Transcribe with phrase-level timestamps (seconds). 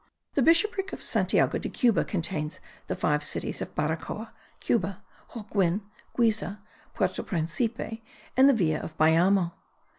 [0.33, 5.03] The bishopric of Santiago de Cuba contains the five cities of Baracoa, Cuba,
[5.35, 5.83] Holguin,
[6.17, 6.57] Guiza,
[6.95, 8.01] Puerto Principe
[8.35, 9.51] and the Villa of Bayamo.